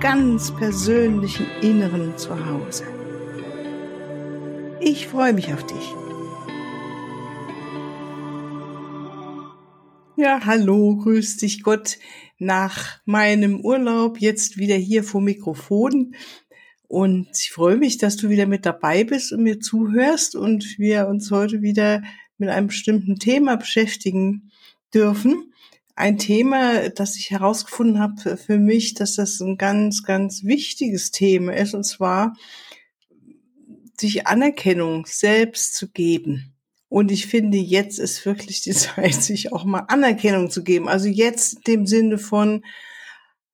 [0.00, 2.84] ganz persönlichen Inneren zu Hause.
[4.80, 5.94] Ich freue mich auf dich.
[10.16, 11.98] Ja, hallo, grüß dich Gott
[12.38, 16.14] nach meinem Urlaub jetzt wieder hier vor Mikrofon.
[16.88, 21.08] Und ich freue mich, dass du wieder mit dabei bist und mir zuhörst und wir
[21.08, 22.02] uns heute wieder
[22.38, 24.50] mit einem bestimmten Thema beschäftigen
[24.94, 25.49] dürfen
[25.96, 31.54] ein Thema, das ich herausgefunden habe für mich, dass das ein ganz, ganz wichtiges Thema
[31.54, 32.34] ist, und zwar
[33.98, 36.54] sich Anerkennung selbst zu geben.
[36.88, 40.88] Und ich finde, jetzt ist wirklich die Zeit, sich auch mal Anerkennung zu geben.
[40.88, 42.64] Also jetzt dem Sinne von,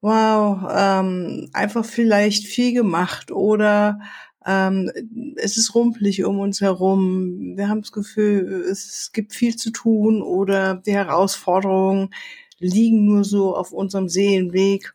[0.00, 4.00] wow, ähm, einfach vielleicht viel gemacht oder
[4.47, 4.91] ähm,
[5.36, 7.56] es ist rumpelig um uns herum.
[7.56, 12.11] Wir haben das Gefühl, es gibt viel zu tun oder die Herausforderungen
[12.58, 14.94] liegen nur so auf unserem Seelenweg.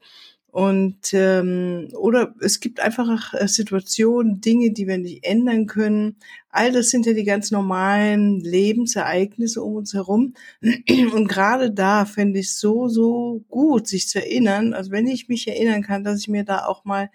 [0.52, 6.18] Und ähm, oder es gibt einfach äh, Situationen, Dinge, die wir nicht ändern können.
[6.50, 10.34] All das sind ja die ganz normalen Lebensereignisse um uns herum.
[11.14, 14.74] Und gerade da fände ich so, so gut, sich zu erinnern.
[14.74, 17.10] Also wenn ich mich erinnern kann, dass ich mir da auch mal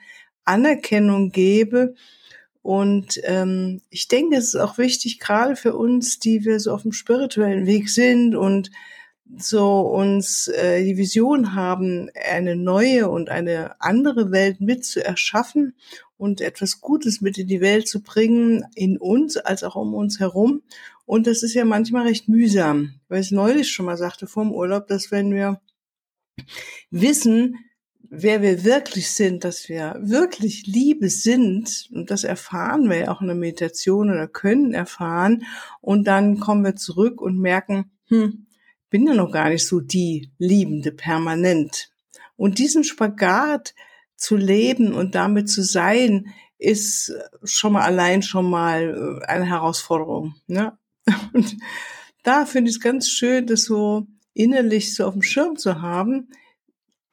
[0.46, 1.94] Anerkennung gebe
[2.66, 6.82] und ähm, ich denke, es ist auch wichtig, gerade für uns, die wir so auf
[6.82, 8.72] dem spirituellen Weg sind und
[9.38, 15.76] so uns äh, die Vision haben, eine neue und eine andere Welt mit zu erschaffen
[16.16, 20.18] und etwas Gutes mit in die Welt zu bringen, in uns als auch um uns
[20.18, 20.62] herum.
[21.04, 24.52] Und das ist ja manchmal recht mühsam, weil ich neulich schon mal sagte vor dem
[24.52, 25.60] Urlaub, dass wenn wir
[26.90, 27.58] wissen,
[28.10, 33.20] wer wir wirklich sind, dass wir wirklich Liebe sind, und das erfahren wir ja auch
[33.20, 35.44] in der Meditation oder können erfahren,
[35.80, 38.46] und dann kommen wir zurück und merken, hm,
[38.90, 41.90] bin ja noch gar nicht so die Liebende permanent.
[42.36, 43.74] Und diesen Spagat
[44.16, 47.12] zu leben und damit zu sein, ist
[47.44, 50.34] schon mal allein schon mal äh, eine Herausforderung.
[50.46, 50.76] Ne?
[51.32, 51.56] Und
[52.22, 56.28] da finde ich es ganz schön, das so innerlich so auf dem Schirm zu haben,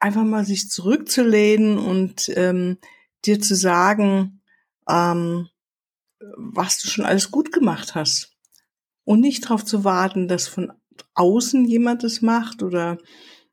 [0.04, 2.76] einfach mal sich zurückzulehnen und ähm,
[3.24, 4.42] dir zu sagen,
[4.86, 5.48] ähm,
[6.36, 8.36] was du schon alles gut gemacht hast.
[9.04, 10.72] Und nicht darauf zu warten, dass von
[11.14, 12.98] außen jemand es macht oder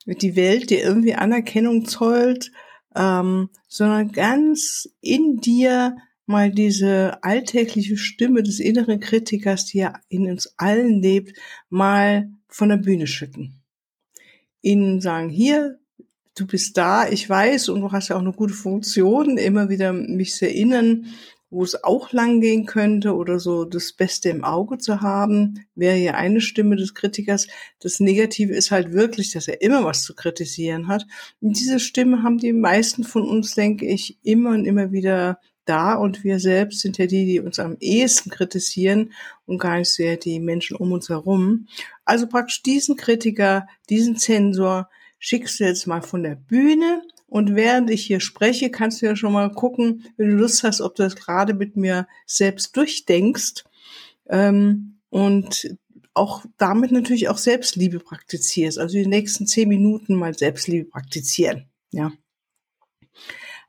[0.06, 2.52] die Welt dir irgendwie Anerkennung zollt,
[2.98, 5.96] ähm, sondern ganz in dir
[6.26, 11.38] mal diese alltägliche Stimme des inneren Kritikers, die ja in uns allen lebt,
[11.70, 13.62] mal von der Bühne schicken.
[14.62, 15.81] Ihnen sagen, hier,
[16.42, 19.94] du bist da, ich weiß und du hast ja auch eine gute Funktion, immer wieder
[19.94, 21.06] mich zu erinnern,
[21.52, 25.98] wo es auch lang gehen könnte oder so das Beste im Auge zu haben, wäre
[25.98, 27.48] ja eine Stimme des Kritikers.
[27.80, 31.06] Das Negative ist halt wirklich, dass er immer was zu kritisieren hat.
[31.42, 35.94] Und diese Stimme haben die meisten von uns, denke ich, immer und immer wieder da
[35.94, 39.12] und wir selbst sind ja die, die uns am ehesten kritisieren
[39.46, 41.68] und gar nicht sehr die Menschen um uns herum.
[42.04, 44.90] Also praktisch diesen Kritiker, diesen Zensor,
[45.22, 49.16] schickst du jetzt mal von der Bühne und während ich hier spreche, kannst du ja
[49.16, 53.64] schon mal gucken, wenn du Lust hast, ob du das gerade mit mir selbst durchdenkst
[54.28, 55.78] ähm, und
[56.14, 58.80] auch damit natürlich auch Selbstliebe praktizierst.
[58.80, 61.70] Also die nächsten zehn Minuten mal Selbstliebe praktizieren.
[61.92, 62.12] Ja.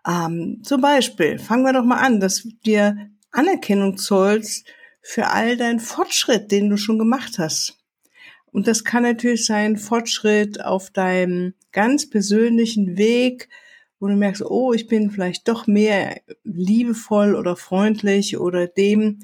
[0.09, 4.67] Ähm, zum Beispiel, fangen wir doch mal an, dass du dir Anerkennung zollst
[5.03, 7.82] für all deinen Fortschritt, den du schon gemacht hast.
[8.53, 13.49] Und das kann natürlich sein Fortschritt auf deinem ganz persönlichen Weg,
[13.99, 19.21] wo du merkst, oh, ich bin vielleicht doch mehr liebevoll oder freundlich oder dem,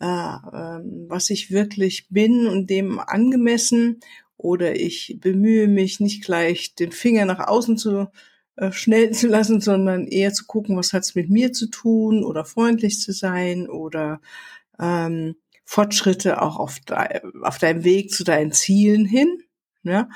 [0.00, 4.00] äh, äh, was ich wirklich bin und dem angemessen.
[4.36, 8.08] Oder ich bemühe mich nicht gleich den Finger nach außen zu
[8.56, 12.24] äh, schnell zu lassen, sondern eher zu gucken, was hat es mit mir zu tun
[12.24, 14.20] oder freundlich zu sein oder
[14.80, 15.36] ähm,
[15.72, 16.96] Fortschritte auch auf, de
[17.40, 19.38] auf deinem Weg zu deinen Zielen hin,
[19.82, 20.10] ne?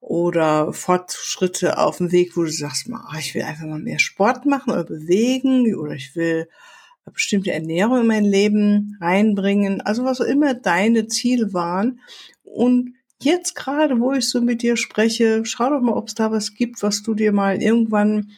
[0.00, 4.46] Oder Fortschritte auf dem Weg, wo du sagst, mal, ich will einfach mal mehr Sport
[4.46, 6.48] machen oder bewegen oder ich will
[7.12, 9.82] bestimmte Ernährung in mein Leben reinbringen.
[9.82, 12.00] Also was auch immer deine Ziele waren.
[12.42, 16.32] Und jetzt gerade, wo ich so mit dir spreche, schau doch mal, ob es da
[16.32, 18.30] was gibt, was du dir mal irgendwann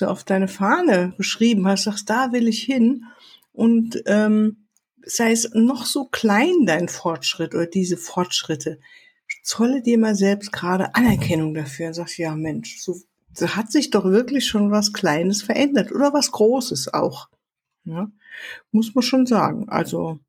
[0.00, 3.04] du auf deine Fahne geschrieben hast, sagst, da will ich hin.
[3.52, 4.67] Und ähm,
[5.08, 8.78] sei es noch so klein, dein Fortschritt oder diese Fortschritte,
[9.42, 12.96] zolle dir mal selbst gerade Anerkennung dafür und sagst, ja Mensch, so,
[13.32, 17.28] so hat sich doch wirklich schon was Kleines verändert oder was Großes auch.
[17.84, 18.10] Ja,
[18.70, 19.68] muss man schon sagen.
[19.68, 20.20] Also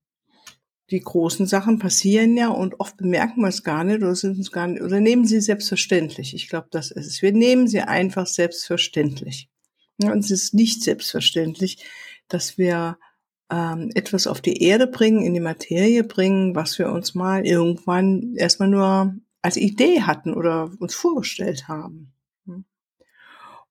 [0.92, 4.52] die großen Sachen passieren ja und oft bemerken wir es gar nicht oder sind es
[4.52, 6.34] gar nicht oder nehmen sie selbstverständlich.
[6.34, 7.22] Ich glaube, das ist es.
[7.22, 9.50] Wir nehmen sie einfach selbstverständlich.
[10.02, 11.84] Ja, und es ist nicht selbstverständlich,
[12.30, 12.98] dass wir
[13.52, 18.36] ähm, etwas auf die Erde bringen, in die Materie bringen, was wir uns mal irgendwann
[18.36, 22.14] erstmal nur als Idee hatten oder uns vorgestellt haben.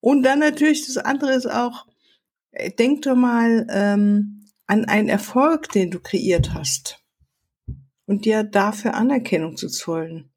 [0.01, 1.85] Und dann natürlich das andere ist auch,
[2.51, 7.03] äh, denk doch mal ähm, an einen Erfolg, den du kreiert hast
[8.05, 10.31] und dir dafür Anerkennung zu zollen.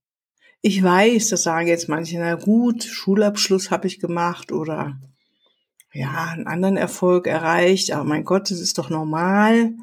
[0.62, 5.00] Ich weiß, das sagen jetzt manche, na gut, Schulabschluss habe ich gemacht oder
[5.92, 9.74] ja, einen anderen Erfolg erreicht, aber mein Gott, das ist doch normal.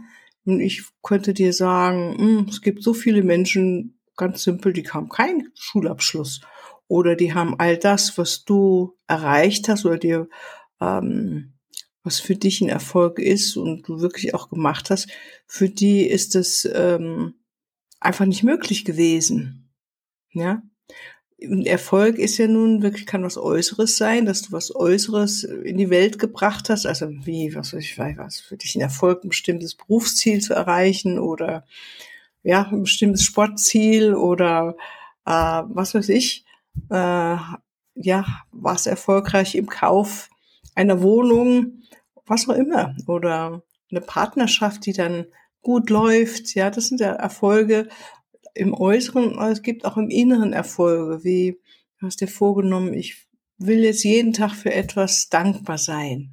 [0.46, 5.10] Und ich könnte dir sagen, hm, es gibt so viele Menschen, ganz simpel, die haben
[5.10, 6.42] keinen Schulabschluss
[6.88, 10.28] oder die haben all das, was du erreicht hast oder dir,
[10.82, 11.54] ähm,
[12.04, 15.10] was für dich ein Erfolg ist und du wirklich auch gemacht hast,
[15.46, 17.36] für die ist es ähm,
[18.00, 19.72] einfach nicht möglich gewesen.
[20.32, 20.64] Ja,
[21.42, 25.90] Erfolg ist ja nun wirklich, kann was Äußeres sein, dass du was Äußeres in die
[25.90, 26.86] Welt gebracht hast.
[26.86, 31.18] Also wie, was weiß ich, was für dich ein Erfolg, ein bestimmtes Berufsziel zu erreichen
[31.20, 31.66] oder
[32.44, 34.76] ja, ein bestimmtes Sportziel oder
[35.26, 36.46] äh, was weiß ich,
[36.90, 37.38] äh,
[37.96, 40.30] ja, was erfolgreich im Kauf
[40.76, 41.84] einer Wohnung,
[42.26, 45.26] was auch immer, oder eine Partnerschaft, die dann
[45.62, 46.56] gut läuft.
[46.56, 47.90] Ja, das sind ja Erfolge,
[48.56, 51.60] im Äußeren, aber es gibt auch im Inneren Erfolge, wie
[52.00, 56.32] du hast dir vorgenommen, ich will jetzt jeden Tag für etwas dankbar sein.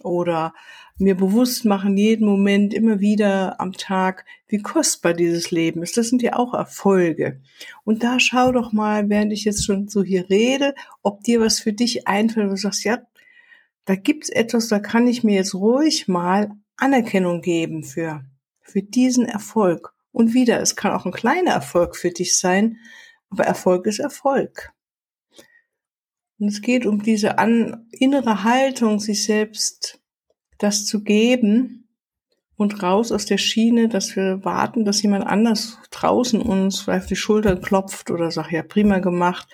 [0.00, 0.54] Oder
[0.96, 5.96] mir bewusst machen, jeden Moment immer wieder am Tag, wie kostbar dieses Leben ist.
[5.96, 7.40] Das sind ja auch Erfolge.
[7.84, 11.60] Und da schau doch mal, während ich jetzt schon so hier rede, ob dir was
[11.60, 12.98] für dich einfällt, wo du sagst, ja,
[13.84, 18.24] da gibt's etwas, da kann ich mir jetzt ruhig mal Anerkennung geben für,
[18.60, 19.94] für diesen Erfolg.
[20.12, 22.78] Und wieder, es kann auch ein kleiner Erfolg für dich sein,
[23.30, 24.72] aber Erfolg ist Erfolg.
[26.38, 30.00] Und es geht um diese an, innere Haltung, sich selbst
[30.58, 31.88] das zu geben
[32.56, 37.08] und raus aus der Schiene, dass wir warten, dass jemand anders draußen uns vielleicht auf
[37.08, 39.48] die Schulter klopft oder sagt, ja, prima gemacht.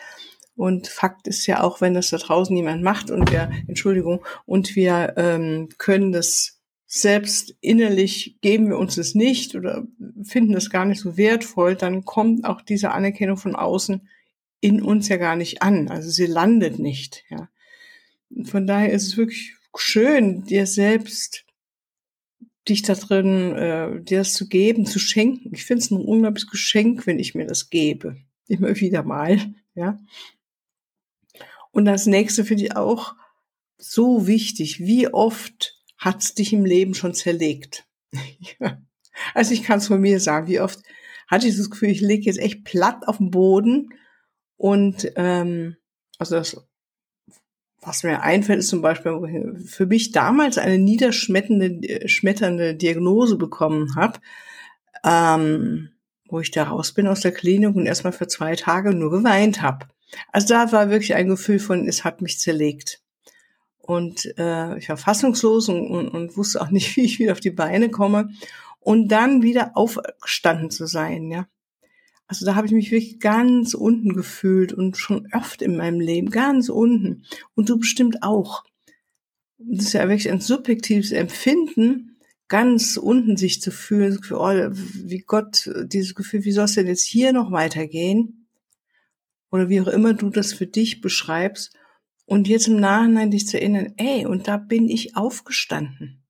[0.56, 4.76] Und Fakt ist ja auch, wenn das da draußen niemand macht und wir, Entschuldigung, und
[4.76, 6.62] wir ähm, können das
[6.96, 9.84] selbst innerlich geben wir uns es nicht oder
[10.22, 14.08] finden es gar nicht so wertvoll, dann kommt auch diese Anerkennung von außen
[14.60, 15.88] in uns ja gar nicht an.
[15.88, 17.24] Also sie landet nicht.
[17.30, 17.48] Ja.
[18.44, 21.44] Von daher ist es wirklich schön, dir selbst
[22.68, 25.50] dich da drin, äh, dir das zu geben, zu schenken.
[25.52, 28.18] Ich finde es ein unglaubliches Geschenk, wenn ich mir das gebe.
[28.46, 29.40] Immer wieder mal.
[29.74, 29.98] Ja.
[31.72, 33.16] Und das nächste finde ich auch
[33.78, 34.78] so wichtig.
[34.78, 35.73] Wie oft
[36.04, 37.86] hat's dich im Leben schon zerlegt?
[39.34, 40.80] also ich kann es von mir sagen, wie oft
[41.28, 43.90] hatte ich das Gefühl, ich lege jetzt echt platt auf den Boden
[44.56, 45.76] und ähm,
[46.18, 46.56] also das,
[47.80, 54.20] was mir einfällt, ist zum Beispiel für mich damals eine niederschmetternde schmetternde Diagnose bekommen habe,
[55.04, 55.90] ähm,
[56.28, 59.60] wo ich da raus bin aus der Klinik und erstmal für zwei Tage nur geweint
[59.60, 59.86] habe.
[60.32, 63.03] Also da war wirklich ein Gefühl von, es hat mich zerlegt.
[63.86, 67.40] Und äh, ich war fassungslos und, und, und wusste auch nicht, wie ich wieder auf
[67.40, 68.30] die Beine komme.
[68.80, 71.46] Und dann wieder aufgestanden zu sein, ja.
[72.26, 76.30] Also da habe ich mich wirklich ganz unten gefühlt und schon oft in meinem Leben,
[76.30, 77.24] ganz unten.
[77.54, 78.64] Und du bestimmt auch.
[79.58, 82.16] Das ist ja wirklich ein subjektives Empfinden,
[82.48, 87.04] ganz unten sich zu fühlen, oh, wie Gott, dieses Gefühl, wie soll es denn jetzt
[87.04, 88.46] hier noch weitergehen?
[89.50, 91.76] Oder wie auch immer du das für dich beschreibst.
[92.26, 96.22] Und jetzt im Nachhinein dich zu erinnern, ey, und da bin ich aufgestanden.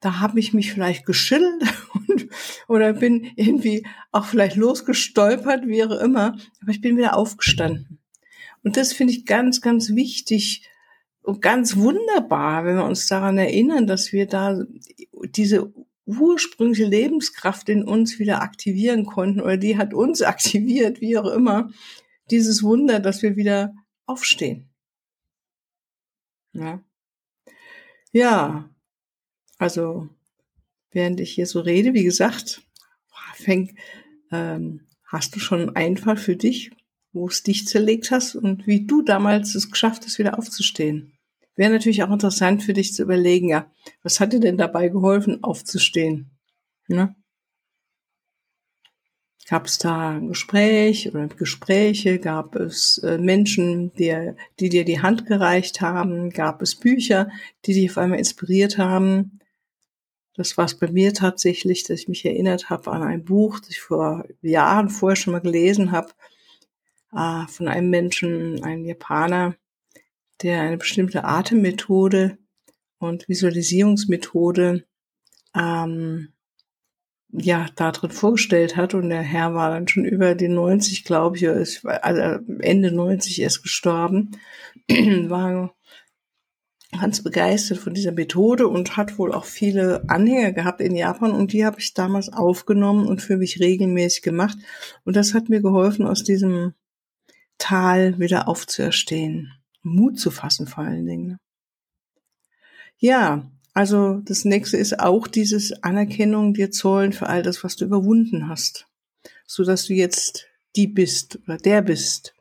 [0.00, 1.62] Da habe ich mich vielleicht geschüttelt
[2.08, 2.28] und,
[2.68, 8.00] oder bin irgendwie auch vielleicht losgestolpert, wie auch immer, aber ich bin wieder aufgestanden.
[8.62, 10.68] Und das finde ich ganz, ganz wichtig
[11.22, 14.62] und ganz wunderbar, wenn wir uns daran erinnern, dass wir da
[15.30, 15.72] diese
[16.06, 21.70] ursprüngliche Lebenskraft in uns wieder aktivieren konnten oder die hat uns aktiviert, wie auch immer.
[22.30, 23.74] Dieses Wunder, dass wir wieder
[24.06, 24.70] aufstehen.
[26.58, 26.82] Ja.
[28.12, 28.70] Ja,
[29.58, 30.08] also
[30.90, 32.62] während ich hier so rede, wie gesagt,
[33.36, 33.76] fäng,
[34.32, 36.70] ähm, hast du schon einen Einfall für dich,
[37.12, 41.12] wo es dich zerlegt hast und wie du damals es geschafft hast, wieder aufzustehen.
[41.54, 43.70] Wäre natürlich auch interessant für dich zu überlegen, ja,
[44.02, 46.30] was hat dir denn dabei geholfen, aufzustehen?
[46.88, 47.14] Ne?
[49.48, 52.18] Gab es da ein Gespräch oder Gespräche?
[52.18, 56.30] Gab es äh, Menschen, die, die dir die Hand gereicht haben?
[56.30, 57.30] Gab es Bücher,
[57.64, 59.38] die dich auf einmal inspiriert haben?
[60.34, 63.70] Das war es bei mir tatsächlich, dass ich mich erinnert habe an ein Buch, das
[63.70, 66.08] ich vor Jahren vorher schon mal gelesen habe,
[67.12, 69.54] äh, von einem Menschen, einem Japaner,
[70.42, 72.36] der eine bestimmte Atemmethode
[72.98, 74.84] und Visualisierungsmethode
[75.54, 76.32] ähm,
[77.32, 78.94] ja, da drin vorgestellt hat.
[78.94, 83.62] Und der Herr war dann schon über die 90, glaube ich, also Ende 90 erst
[83.62, 84.32] gestorben,
[84.88, 85.74] war
[86.98, 91.52] ganz begeistert von dieser Methode und hat wohl auch viele Anhänger gehabt in Japan und
[91.52, 94.56] die habe ich damals aufgenommen und für mich regelmäßig gemacht.
[95.04, 96.74] Und das hat mir geholfen, aus diesem
[97.58, 99.52] Tal wieder aufzuerstehen.
[99.82, 101.38] Mut zu fassen vor allen Dingen.
[102.98, 107.84] Ja, also das nächste ist auch dieses Anerkennung dir zollen für all das, was du
[107.84, 108.86] überwunden hast,
[109.46, 112.34] so dass du jetzt die bist oder der bist,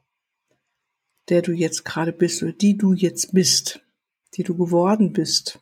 [1.28, 3.82] der du jetzt gerade bist oder die du jetzt bist,
[4.36, 5.60] die du geworden bist.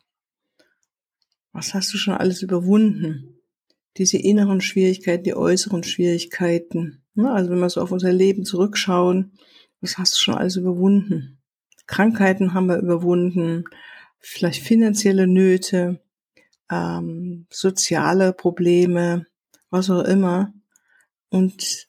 [1.50, 3.40] Was hast du schon alles überwunden?
[3.96, 7.02] Diese inneren Schwierigkeiten, die äußeren Schwierigkeiten.
[7.14, 7.32] Ne?
[7.32, 9.32] Also wenn wir so auf unser Leben zurückschauen,
[9.80, 11.38] was hast du schon alles überwunden?
[11.88, 13.64] Krankheiten haben wir überwunden,
[14.24, 16.00] vielleicht finanzielle Nöte,
[16.70, 19.26] ähm, soziale Probleme,
[19.70, 20.52] was auch immer.
[21.28, 21.88] Und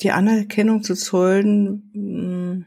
[0.00, 2.66] die Anerkennung zu zollen mm,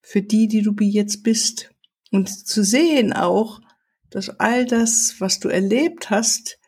[0.00, 1.70] für die, die du jetzt bist.
[2.10, 3.60] Und zu sehen auch,
[4.08, 6.58] dass all das, was du erlebt hast,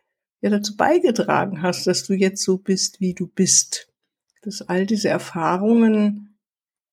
[0.41, 3.89] ja dazu beigetragen hast, dass du jetzt so bist, wie du bist.
[4.43, 6.39] Dass all diese Erfahrungen,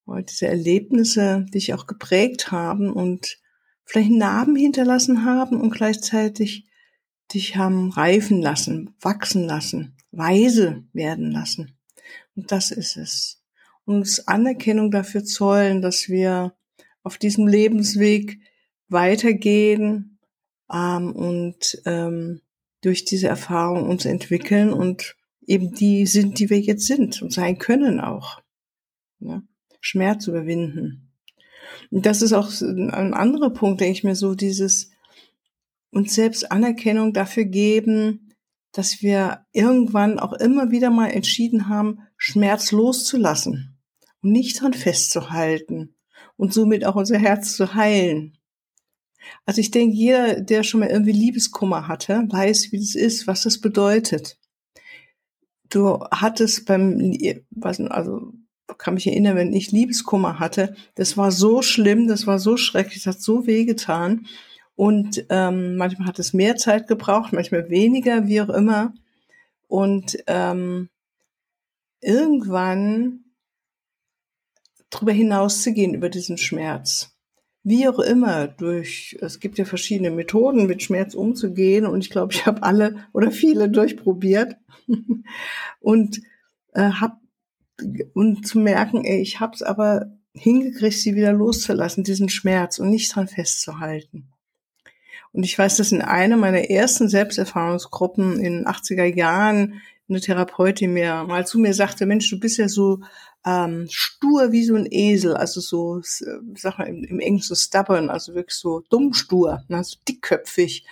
[0.07, 3.39] diese Erlebnisse dich auch geprägt haben und
[3.89, 6.67] vielleicht Narben hinterlassen haben und gleichzeitig
[7.33, 11.75] dich haben reifen lassen, wachsen lassen, weise werden lassen.
[12.35, 13.41] Und das ist es.
[13.85, 16.53] Uns Anerkennung dafür zollen, dass wir
[17.01, 18.39] auf diesem Lebensweg
[18.89, 20.19] weitergehen
[20.71, 22.41] ähm, und ähm,
[22.81, 25.15] durch diese Erfahrung uns entwickeln und
[25.47, 28.43] eben die sind, die wir jetzt sind und sein können auch.
[29.17, 29.41] Ne?
[29.81, 31.08] Schmerz überwinden.
[31.91, 34.91] Das ist auch ein anderer Punkt, denke ich mir so, dieses
[35.91, 38.33] uns selbst Anerkennung dafür geben,
[38.71, 43.79] dass wir irgendwann auch immer wieder mal entschieden haben, Schmerz loszulassen
[44.21, 45.95] und nicht dran festzuhalten
[46.37, 48.37] und somit auch unser Herz zu heilen.
[49.45, 53.43] Also ich denke, jeder, der schon mal irgendwie Liebeskummer hatte, weiß, wie das ist, was
[53.43, 54.37] das bedeutet.
[55.69, 57.15] Du hattest beim,
[57.89, 58.33] also
[58.77, 63.03] kann mich erinnern, wenn ich Liebeskummer hatte, das war so schlimm, das war so schrecklich,
[63.03, 64.25] das hat so wehgetan.
[64.75, 68.93] Und ähm, manchmal hat es mehr Zeit gebraucht, manchmal weniger, wie auch immer.
[69.67, 70.89] Und ähm,
[72.01, 73.25] irgendwann
[74.89, 77.15] drüber hinauszugehen über diesen Schmerz.
[77.63, 81.85] Wie auch immer, durch, es gibt ja verschiedene Methoden, mit Schmerz umzugehen.
[81.85, 84.55] Und ich glaube, ich habe alle oder viele durchprobiert
[85.81, 86.21] und
[86.73, 87.17] äh, habe
[88.13, 93.13] und zu merken, ey, ich hab's aber hingekriegt, sie wieder loszulassen, diesen Schmerz und nicht
[93.13, 94.29] dran festzuhalten.
[95.31, 100.93] Und ich weiß, dass in einer meiner ersten Selbsterfahrungsgruppen in den 80er Jahren eine Therapeutin
[100.93, 103.01] mir mal zu mir sagte, Mensch, du bist ja so
[103.45, 108.09] ähm, stur wie so ein Esel, also so, sag mal im, im Englischen so stubborn,
[108.09, 110.85] also wirklich so dumm stur, ne, so dickköpfig.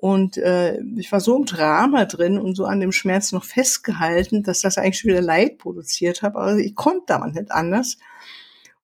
[0.00, 4.44] Und äh, ich war so im Drama drin und so an dem Schmerz noch festgehalten,
[4.44, 6.38] dass das eigentlich schon wieder Leid produziert habe.
[6.38, 7.98] Aber ich konnte da nicht anders.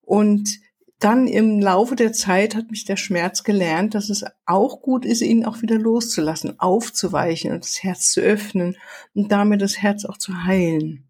[0.01, 0.59] Und
[0.99, 5.21] dann im Laufe der Zeit hat mich der Schmerz gelernt, dass es auch gut ist,
[5.21, 8.75] ihn auch wieder loszulassen, aufzuweichen und das Herz zu öffnen
[9.13, 11.05] und damit das Herz auch zu heilen.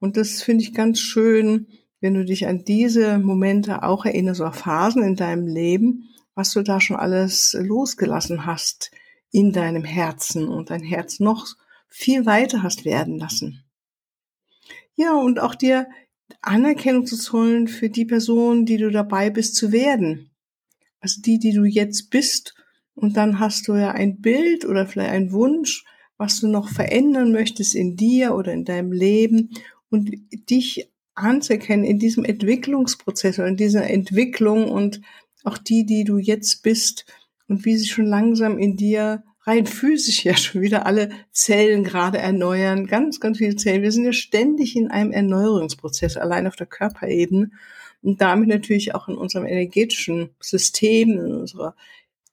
[0.00, 1.68] Und das finde ich ganz schön,
[2.00, 6.08] wenn du dich an diese Momente auch erinnerst, so Phasen in deinem Leben,
[6.40, 8.90] was du da schon alles losgelassen hast
[9.30, 11.46] in deinem Herzen und dein Herz noch
[11.86, 13.62] viel weiter hast werden lassen.
[14.94, 15.86] Ja, und auch dir
[16.40, 20.30] Anerkennung zu zollen für die Person, die du dabei bist zu werden.
[21.00, 22.54] Also die, die du jetzt bist.
[22.94, 25.84] Und dann hast du ja ein Bild oder vielleicht einen Wunsch,
[26.16, 29.50] was du noch verändern möchtest in dir oder in deinem Leben
[29.90, 30.10] und
[30.48, 35.02] dich anzuerkennen in diesem Entwicklungsprozess oder in dieser Entwicklung und
[35.44, 37.06] auch die, die du jetzt bist
[37.48, 42.18] und wie sie schon langsam in dir rein physisch ja schon wieder alle Zellen gerade
[42.18, 43.82] erneuern, ganz, ganz viele Zellen.
[43.82, 47.50] Wir sind ja ständig in einem Erneuerungsprozess, allein auf der Körperebene.
[48.02, 51.74] und damit natürlich auch in unserem energetischen System, in unserer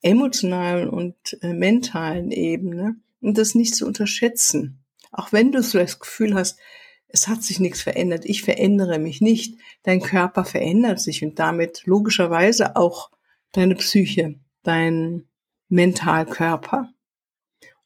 [0.01, 4.79] emotionalen und äh, mentalen Ebene und das nicht zu unterschätzen.
[5.11, 6.59] Auch wenn du so das Gefühl hast,
[7.09, 11.83] es hat sich nichts verändert, ich verändere mich nicht, dein Körper verändert sich und damit
[11.85, 13.11] logischerweise auch
[13.53, 15.27] deine Psyche, dein
[15.69, 16.89] Mentalkörper.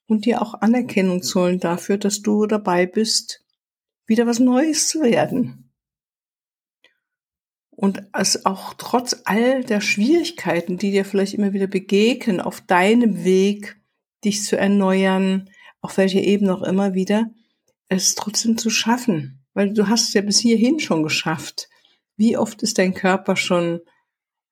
[0.07, 3.45] Und dir auch Anerkennung zollen dafür, dass du dabei bist,
[4.05, 5.71] wieder was Neues zu werden.
[7.69, 13.23] Und es auch trotz all der Schwierigkeiten, die dir vielleicht immer wieder begegnen, auf deinem
[13.23, 13.79] Weg,
[14.25, 15.49] dich zu erneuern,
[15.79, 17.31] auf welcher Ebene auch immer wieder,
[17.97, 19.43] es trotzdem zu schaffen.
[19.53, 21.69] Weil du hast es ja bis hierhin schon geschafft.
[22.15, 23.81] Wie oft ist dein Körper schon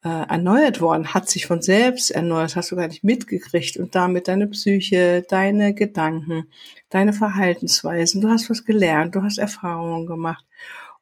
[0.04, 4.28] äh, erneuert worden, hat sich von selbst erneuert, hast du gar nicht mitgekriegt und damit
[4.28, 6.46] deine Psyche, deine Gedanken,
[6.90, 10.46] deine Verhaltensweisen, du hast was gelernt, du hast Erfahrungen gemacht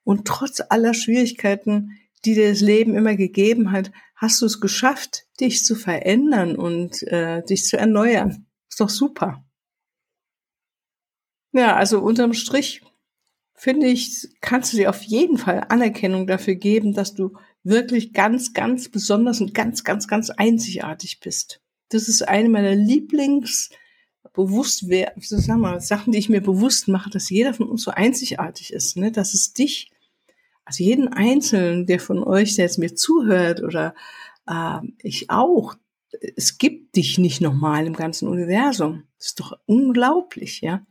[0.04, 1.92] und trotz aller Schwierigkeiten,
[2.26, 7.04] die dir das Leben immer gegeben hat, hast du es geschafft, dich zu verändern und
[7.04, 8.48] äh, dich zu erneuern.
[8.68, 9.44] Ist doch super.
[11.58, 12.84] Ja, also unterm Strich
[13.56, 18.54] finde ich, kannst du dir auf jeden Fall Anerkennung dafür geben, dass du wirklich ganz,
[18.54, 21.60] ganz besonders und ganz, ganz, ganz einzigartig bist.
[21.90, 23.72] Das ist eine meiner Lieblings
[24.34, 24.86] bewusst
[25.20, 28.96] sag mal, Sachen, die ich mir bewusst mache, dass jeder von uns so einzigartig ist,
[28.96, 29.12] ne?
[29.12, 29.90] dass es dich,
[30.64, 33.96] also jeden Einzelnen, der von euch, der jetzt mir zuhört oder
[34.46, 35.74] äh, ich auch,
[36.36, 39.04] es gibt dich nicht nochmal im ganzen Universum.
[39.18, 40.86] Das ist doch unglaublich, ja.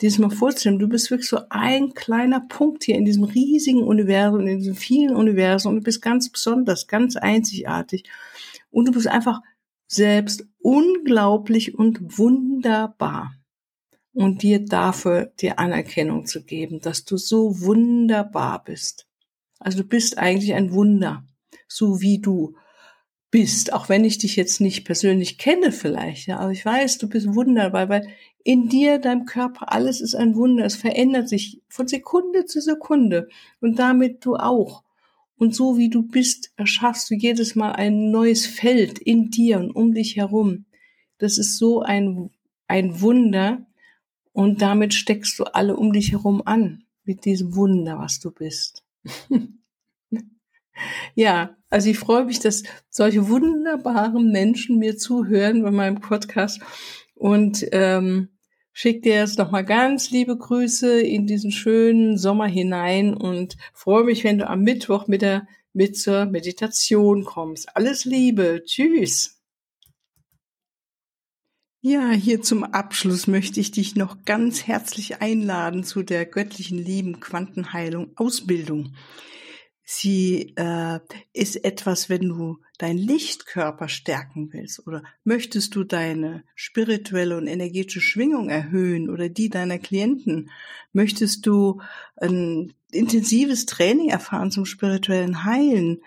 [0.00, 4.40] Dieses mal vorzustellen, du bist wirklich so ein kleiner Punkt hier in diesem riesigen Universum,
[4.40, 8.04] in diesen vielen Universen und du bist ganz besonders, ganz einzigartig.
[8.70, 9.40] Und du bist einfach
[9.86, 13.32] selbst unglaublich und wunderbar.
[14.14, 19.06] Und dir dafür die Anerkennung zu geben, dass du so wunderbar bist.
[19.58, 21.24] Also du bist eigentlich ein Wunder,
[21.66, 22.56] so wie du
[23.32, 27.08] bist, auch wenn ich dich jetzt nicht persönlich kenne vielleicht, ja, aber ich weiß, du
[27.08, 28.06] bist wunderbar, weil
[28.44, 33.28] in dir, deinem Körper, alles ist ein Wunder, es verändert sich von Sekunde zu Sekunde
[33.60, 34.84] und damit du auch.
[35.36, 39.72] Und so wie du bist, erschaffst du jedes Mal ein neues Feld in dir und
[39.72, 40.66] um dich herum.
[41.18, 42.30] Das ist so ein,
[42.68, 43.66] ein Wunder
[44.32, 48.84] und damit steckst du alle um dich herum an mit diesem Wunder, was du bist.
[51.14, 56.60] Ja, also ich freue mich, dass solche wunderbaren Menschen mir zuhören bei meinem Podcast
[57.14, 58.28] und ähm,
[58.72, 64.24] schick dir jetzt nochmal ganz liebe Grüße in diesen schönen Sommer hinein und freue mich,
[64.24, 67.74] wenn du am Mittwoch mit der mit zur Meditation kommst.
[67.76, 69.38] Alles Liebe, tschüss.
[71.80, 77.18] Ja, hier zum Abschluss möchte ich dich noch ganz herzlich einladen zu der göttlichen Lieben
[77.18, 78.94] Quantenheilung Ausbildung.
[79.94, 81.00] Sie äh,
[81.34, 88.00] ist etwas, wenn du deinen Lichtkörper stärken willst oder möchtest du deine spirituelle und energetische
[88.00, 90.48] Schwingung erhöhen oder die deiner Klienten,
[90.94, 91.82] möchtest du
[92.16, 96.00] ein intensives Training erfahren zum spirituellen Heilen,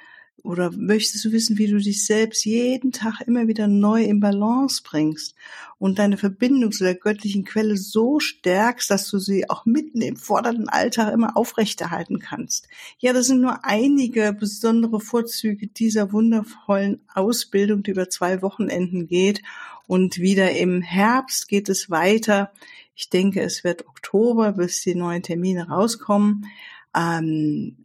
[0.45, 4.81] oder möchtest du wissen, wie du dich selbst jeden Tag immer wieder neu in Balance
[4.83, 5.35] bringst
[5.79, 10.15] und deine Verbindung zu der göttlichen Quelle so stärkst, dass du sie auch mitten im
[10.15, 12.67] fordernden Alltag immer aufrechterhalten kannst?
[12.99, 19.41] Ja, das sind nur einige besondere Vorzüge dieser wundervollen Ausbildung, die über zwei Wochenenden geht.
[19.87, 22.51] Und wieder im Herbst geht es weiter.
[22.95, 26.45] Ich denke, es wird Oktober, bis die neuen Termine rauskommen.
[26.95, 27.84] Ähm, äh,